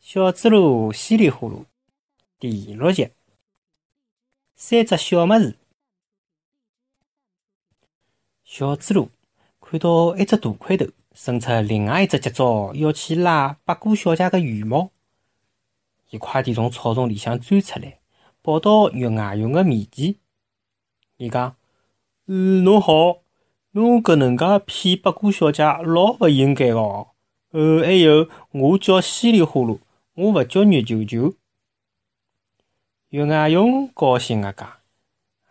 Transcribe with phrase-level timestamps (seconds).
[0.00, 1.64] 小猪猡稀里呼噜
[2.38, 3.10] 第六集，
[4.54, 5.56] 三只小么子。
[8.42, 9.08] 小猪猡
[9.60, 14.90] 看到一只大块头伸出另外一只脚爪要去拉八哥小姐的羽毛，
[16.10, 17.98] 伊快点从草丛里向钻出来，
[18.42, 20.14] 跑到月牙熊的面前。
[21.18, 21.56] 伊讲
[22.26, 23.22] ：“嗯，侬好，
[23.72, 27.08] 侬搿能介骗八哥小姐老勿应该哦。
[27.50, 29.80] 呃，还有，我叫稀里呼噜。”
[30.18, 31.32] 我勿叫肉球球，
[33.10, 34.68] 月牙熊高兴个讲：“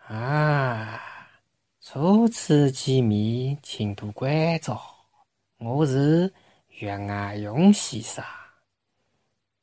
[0.09, 1.02] 啊，
[1.80, 4.77] 初次见面，请多关照。
[5.59, 6.34] 我是
[6.80, 8.22] 月牙熊先生。”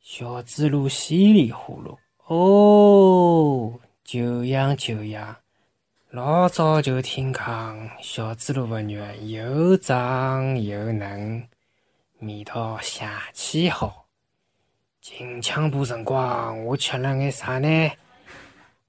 [0.00, 5.36] 小猪猡稀里呼噜：“哦，久仰久仰，
[6.08, 11.46] 老早就听讲小猪猡的肉又长又嫩，
[12.20, 14.02] 味道邪气好。”
[15.04, 17.92] 近腔部辰光，我吃了眼啥呢？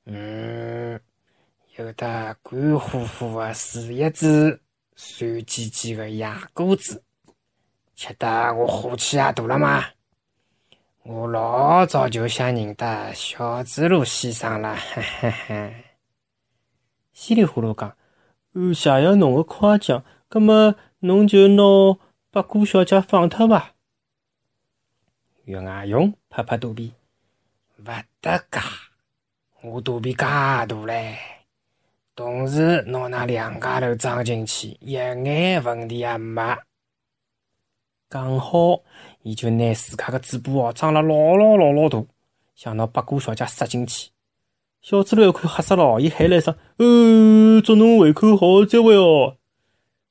[0.06, 0.98] 嗯，
[1.76, 1.94] 有的
[2.42, 4.62] 干乎乎的树叶子，
[4.96, 7.04] 酸唧唧的野果子，
[7.98, 9.84] 吃得我火气也大了嘛。
[11.04, 15.70] 我老早就想认得小猪猡先生了，哈哈哈。
[17.12, 17.94] 稀里糊涂讲，
[18.54, 21.62] 呃，谢谢侬的夸奖，葛么侬就拿
[22.32, 23.75] 八哥小姐放脱伐？
[25.46, 26.92] 月牙熊拍拍肚皮，
[27.78, 28.60] 勿得噶！
[29.62, 31.20] 我肚皮介大嘞，
[32.16, 36.42] 同时拿那两家头装进去，一眼问题也没。
[38.10, 38.82] 刚好，
[39.22, 42.04] 伊就拿自家个嘴巴哦张了老老老老大，
[42.56, 44.10] 想拿八哥小姐塞进去。
[44.82, 49.38] 小猪猡一看吓死了，伊喊了一声：“呃，祝侬胃口好，再会哦！”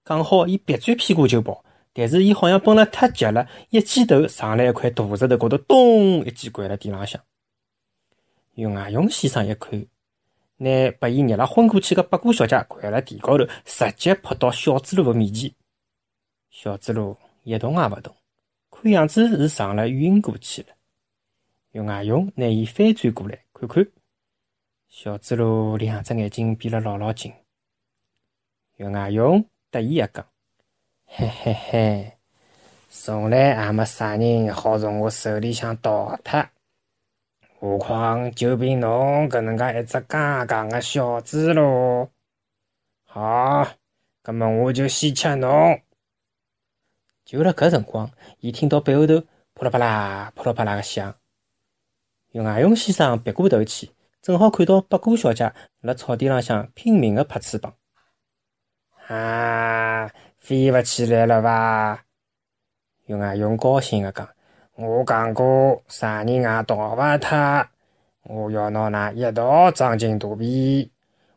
[0.05, 1.65] 刚好，伊别转屁股就跑。
[1.97, 7.23] 但是伊好像蹦了太急了，一记头上了一块大石头高头，咚一记掼了地浪向。
[8.55, 9.87] 月牙熊先生一看，
[10.57, 15.55] 拿被伊热了昏过去的八哥小姐掼了地高头，直接扑到小猪猡的面前。
[16.51, 18.13] 小猪猡一动也勿动，
[18.73, 20.69] 看样子是上了晕过去了。
[21.71, 23.89] 月牙熊拿伊翻转过来看看，
[24.89, 27.33] 小猪猡两只眼睛闭了牢牢紧。
[28.79, 30.27] 月牙熊得意一讲。
[31.17, 32.13] 嘿嘿嘿，
[32.91, 36.45] 从来也没啥人好从我手里向逃脱，
[37.61, 42.09] 何况就凭侬搿能介一只刚刚的小猪猡。
[43.05, 43.65] 好，
[44.25, 45.81] 葛么我就先吃侬。
[47.25, 48.11] 就辣搿辰光，
[48.41, 51.15] 伊听到背后头扑啦扑啦、扑啦扑啦个响。
[52.33, 57.73] 月牙熊先生别过头去，正好看到八哥小姐辣草地浪向拼命个拍翅膀。
[59.07, 60.11] 啊！
[60.45, 62.05] 飞勿起来了伐？
[63.07, 64.29] 月牙熊高兴个讲
[64.77, 67.67] ：“我讲过，啥人也逃勿脱。
[68.25, 70.93] 我要拿㑚一道装进肚皮。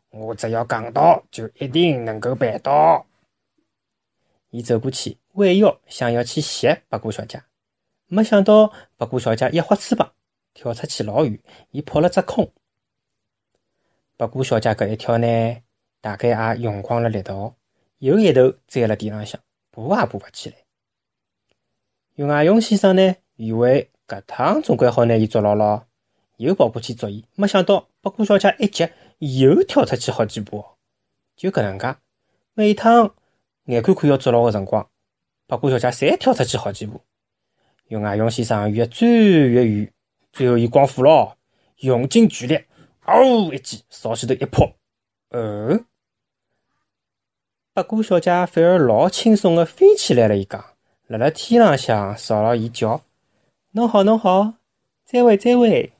[0.09, 3.05] 我只要讲到，就一定能够办到。”
[4.51, 7.41] 伊走过去，弯腰想要去吸八哥小姐，
[8.07, 10.11] 没想到八哥小姐一挥翅膀，
[10.53, 11.39] 跳出去老远，
[11.71, 12.51] 伊扑了只空。
[14.17, 15.57] 八哥小姐搿一跳呢，
[16.01, 17.55] 大概也用光了力道。
[17.99, 19.41] 又一头栽辣地浪向，
[19.71, 20.55] 爬也爬勿起来。
[22.15, 25.83] 月牙熊先生呢，以为搿趟总归好拿伊捉牢牢，
[26.37, 27.25] 又跑过去捉伊。
[27.35, 28.87] 没想到八哥小姐一急，
[29.17, 30.63] 又跳出去好几步。
[31.35, 31.95] 就搿能介，
[32.53, 33.15] 每趟
[33.65, 34.87] 眼看看要捉牢个辰光，
[35.47, 37.01] 八哥小姐侪跳出去好几步。
[37.87, 39.91] 月牙熊先生越钻越远，
[40.31, 41.37] 最后伊光火了，
[41.77, 42.63] 用尽全力，
[43.05, 44.71] 嗷一记，朝前头一扑，
[45.29, 45.83] 哦。
[47.77, 50.65] 八哥小姐反而老轻松地飞起来了，伊讲，
[51.05, 53.03] 辣辣天浪向朝了伊叫
[53.73, 54.53] ：“侬好，侬好，
[55.05, 55.93] 再会，再会。”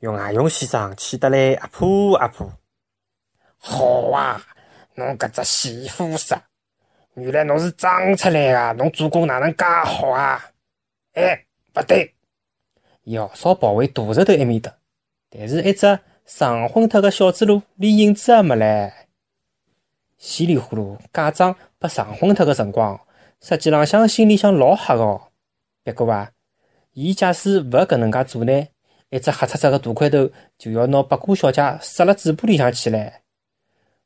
[0.00, 2.52] 月牙熊先生气得来阿扑阿扑。
[3.56, 4.44] 好啊，
[4.96, 6.38] 侬搿只媳妇煞，
[7.14, 10.50] 原来侬是装出来的，侬做工哪能介好啊？
[11.14, 12.12] 哎，勿对，
[13.04, 14.70] 要少跑回大石头埃面搭，
[15.30, 18.97] 但是一只上昏脱个小猪猡连影子也没来。
[20.18, 23.00] 稀里呼噜假装被撞昏脱个辰光，
[23.40, 25.20] 实际浪向心里向老吓个。
[25.84, 26.32] 别过啊，
[26.92, 28.66] 伊假使勿搿能介做呢，
[29.10, 30.28] 一只黑漆漆个大块头
[30.58, 33.12] 就要拿八哥小姐塞辣嘴巴里向去唻。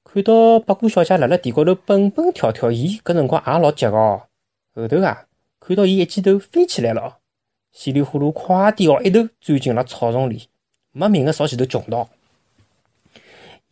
[0.04, 3.92] 看到八哥小姐辣辣地高头蹦蹦跳跳，伊搿辰光也老急个。
[4.74, 5.26] 后头啊，
[5.58, 7.20] 看到伊一记头飞起来了，
[7.72, 10.50] 稀里呼噜快点哦，一头钻进了草丛里，
[10.90, 12.06] 没命个朝前头穷逃。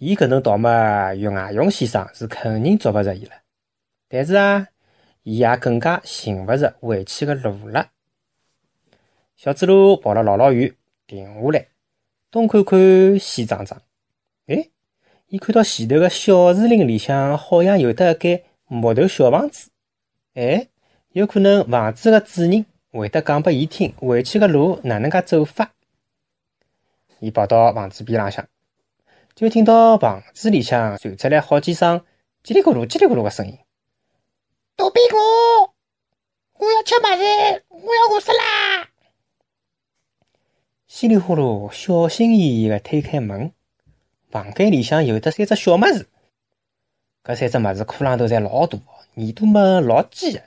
[0.02, 3.32] 伊搿能倒嘛，月牙熊先生是肯定捉勿着伊了。
[4.08, 4.69] 但是啊，
[5.25, 7.91] 伊也更加寻勿着回去个路了。
[9.37, 10.75] 小猪猡跑了老老远，
[11.06, 11.67] 停下来，
[12.31, 13.79] 东看看，西张张。
[14.47, 14.70] 哎，
[15.26, 19.69] 伊看到前头个小树林里向好像有得一间木头小房子。
[20.32, 20.69] 哎，
[21.12, 25.75] 有可能房子个主人会得讲拨伊听回去个路哪能介走法。
[27.19, 28.49] 伊跑到房子边浪向，
[29.40, 32.04] 就听到房子里向传出来好几声
[32.44, 33.58] 叽里咕噜、叽里咕噜的声音。
[34.76, 35.75] 躲避我！
[36.58, 37.64] 我要吃么子？
[37.70, 38.90] 我要饿死啦！
[40.87, 43.54] 稀里呼噜，小心翼翼地推开门，
[44.31, 46.10] 房间里向有得三只小么子。
[47.25, 48.78] 搿三只么子裤浪头侪老大。
[49.14, 50.42] 耳朵么老尖个，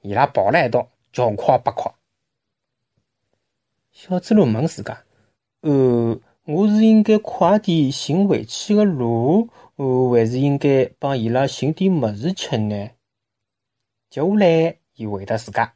[0.00, 1.88] 伊拉抱了一道，穷哭八哭。
[3.92, 5.04] 小猪猡问自家
[5.62, 12.90] ：“呃，我是应该快点寻回去个路，还是应该帮伊拉寻点物事吃呢？”
[14.10, 15.72] 接下来，伊回答自家：“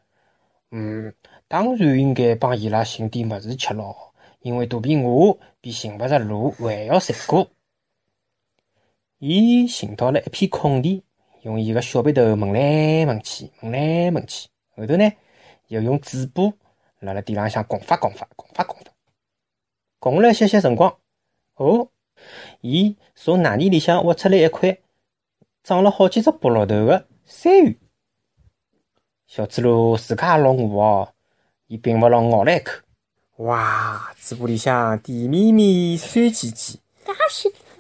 [0.72, 1.14] 嗯，
[1.46, 7.46] 当然应该帮伊拉寻点物事吃咯，因为肚皮饿，比寻勿着路还要残酷。”
[9.18, 11.02] 伊寻到了一片空地。
[11.42, 15.08] 用伊个小鼻头闻来闻去，闻来闻去，后头呢
[15.68, 16.42] 又用嘴巴
[16.98, 18.90] 辣辣地浪向拱发拱发拱发拱发，
[19.98, 20.96] 拱了歇歇辰光，
[21.56, 21.88] 哦，
[22.60, 24.78] 伊从泥泥里向挖出来一块
[25.62, 27.78] 长了好几只菠萝头的山芋。
[29.26, 31.08] 小猪猡自家也老饿哦，
[31.66, 32.72] 伊并勿牢咬了一口，
[33.38, 36.76] 哇，嘴巴里向甜绵绵、酸唧唧，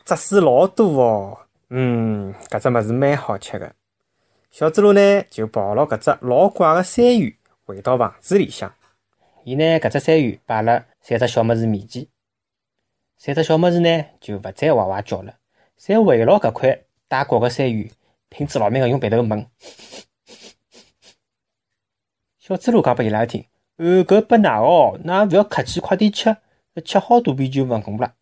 [0.04, 1.38] 汁水老多哦。
[1.68, 3.74] 嗯，搿只物事蛮好吃的。
[4.50, 8.72] 小猪猡呢就抱牢搿只老怪的山芋回到房子里向。
[9.44, 12.08] 伊拿搿只山芋摆辣三只小么子面前，
[13.16, 15.38] 三只小么子呢就勿再哇哇叫了，
[15.78, 17.92] 侪围牢搿块带角个山芋，
[18.28, 19.46] 拼嘴老命个用鼻头闻。
[22.40, 23.46] 小猪猡讲拨伊拉听
[23.78, 26.36] ：“呃，搿拨㑚哦，㑚勿要客气，快点吃，
[26.84, 28.14] 吃好肚皮就勿饿了。”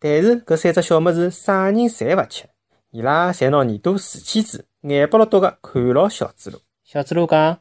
[0.00, 2.48] 但是搿三只小么子啥人侪勿吃，
[2.90, 6.58] 伊拉侪拿耳朵竖起子，眼巴辣多个看牢小猪猡。
[6.82, 7.60] 小猪猡讲：“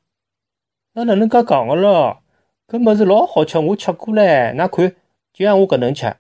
[0.93, 2.23] 那哪能介讲个咯？
[2.67, 4.55] 搿物事老好吃，我吃过唻。
[4.55, 4.95] 㑚看，
[5.31, 6.15] 就像我搿能吃。”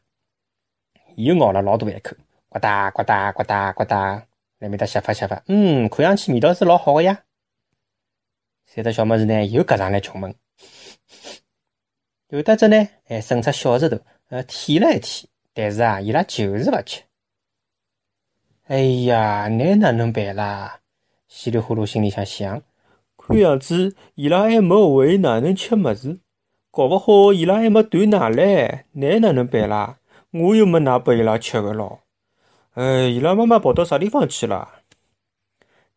[1.15, 2.15] 伊又咬了老大一口，
[2.49, 4.21] 呱嗒呱嗒呱嗒呱嗒，
[4.59, 5.41] 辣面搭吸发吸发。
[5.47, 7.23] 嗯，看上去味道是老好个呀。
[8.65, 10.35] 三只小物事呢，又夹上来吃闻，
[12.27, 13.97] 有的只呢还伸出小舌头，
[14.29, 15.29] 呃，舔了一舔。
[15.53, 17.01] 但是啊，伊拉就是勿吃。
[18.67, 20.81] 哎呀，那哪能办啦？
[21.27, 22.61] 稀里呼噜心里想想，
[23.17, 26.19] 看样子伊拉还没会哪能吃么子，
[26.75, 29.95] 搞勿好伊拉还没断奶唻，奶哪能办啦？
[30.31, 32.01] 我又没奶拨伊拉吃个咯。
[32.73, 34.67] 哎，伊拉妈妈跑到啥地方去了？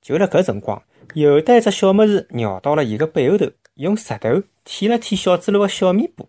[0.00, 0.80] 就辣搿辰光，
[1.14, 6.28] 有得一只小物事绕到了伊个背后头，用舌头舔了舔小猪猡个小面部，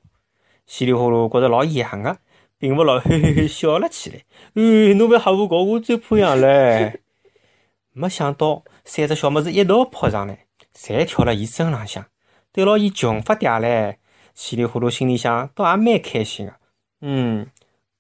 [0.66, 2.18] 稀里呼噜觉着老痒个。
[2.57, 4.24] 并勿牢，嘿嘿嘿笑了起来。
[4.56, 6.98] 嗯，侬勿要吓唬我，我最怕痒唻。
[7.94, 12.07] 没想到三只小么子一道扑上来，侪跳辣伊身浪向，
[12.52, 13.98] 对牢伊穷发嗲唻。
[14.39, 16.53] 稀里糊涂心里想，倒也蛮开心个。
[17.01, 17.47] 嗯，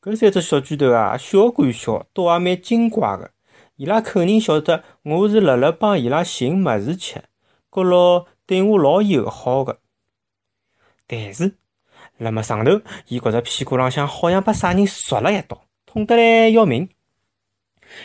[0.01, 3.31] 搿三只小巨头啊，小归小，倒也蛮精怪个。
[3.75, 7.21] 伊拉肯定晓得我是辣辣帮伊拉寻物事吃，
[7.69, 9.79] 觉牢对我老友好个。
[11.05, 11.57] 但是。
[12.17, 16.87] 辣么上头，伊觉着屁股浪向好像被啥人戳了一刀，痛得来要命。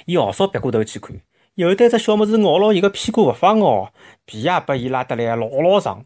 [0.06, 1.16] 伊号少别过头去看，
[1.54, 3.92] 有得只小么子咬牢伊个屁股勿放哦，
[4.24, 6.04] 皮也被伊拉得来老老长。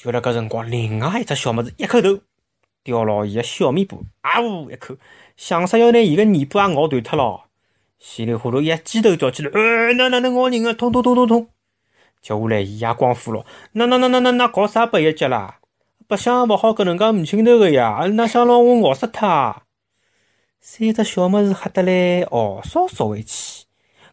[0.00, 2.20] 就辣搿辰光，另外一只小么子一口头
[2.84, 4.94] 叼牢伊个小面部，啊呜一口，
[5.36, 7.46] 想杀要拿伊个尾巴也咬断脱了。
[7.98, 10.72] 稀里糊涂一记头叫起来，呃，哪哪能咬人个？
[10.72, 11.48] 痛痛痛痛痛！
[12.22, 15.58] 接下来伊也光火了，那那那那那那搞啥八一节啦？
[16.06, 18.06] 白相勿好搿能介唔轻头个呀！
[18.12, 19.64] 哪想让我咬死他？
[20.60, 23.64] 三只小么子吓得来，嗷嗖缩回去，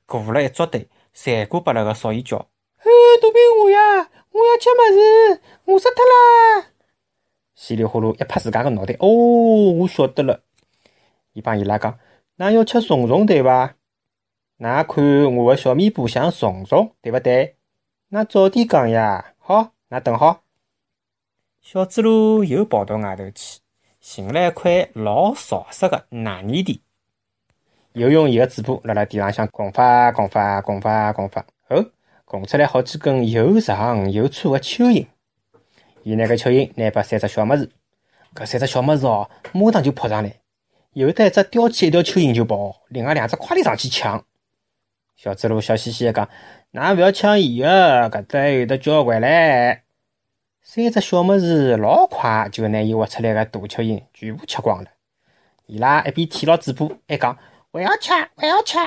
[0.08, 2.38] 鼓了一桌堆，残过巴辣个少伊叫
[2.82, 4.10] ：“呃，肚皮饿呀！
[4.32, 6.68] 我要吃么子，饿死脱啦！”
[7.56, 10.42] 稀里呼噜一拍自家个脑袋，哦，我晓得了。
[11.34, 11.98] 伊帮伊拉讲
[12.38, 13.76] ：“㑚要吃虫虫对伐？
[14.60, 17.56] 㑚看我个小面部像虫虫，对勿对？
[18.12, 19.34] 㑚早点讲呀！
[19.40, 20.44] 好，㑚等好。”
[21.62, 23.60] 小猪猡又跑到外头去，
[24.00, 26.82] 寻了一块老潮湿个泥泥地，
[27.94, 31.90] 又用伊个嘴巴辣辣地浪向拱发拱发拱发拱发，哦，
[32.24, 35.08] 拱出来好几根又长又粗个蚯蚓。
[36.06, 37.68] 伊拿个蚯蚓拿拨三只小物事，
[38.36, 40.36] 搿三只小物事哦，马上就扑上来，
[40.94, 44.24] 有得一只叼起一条蚯蚓就跑，另外两只快点上去抢。
[45.16, 46.30] 小猪猡笑嘻嘻个讲
[46.74, 47.68] ：“㑚勿要抢伊个，
[48.12, 49.80] 搿搭有得交关唻。”
[50.62, 54.90] 三只小么子老快就拿伊挖出来个大蚯蚓全部吃光了。
[55.66, 57.36] 伊拉一边舔牢嘴巴，还讲
[57.72, 58.78] ：“我要吃，我要吃。”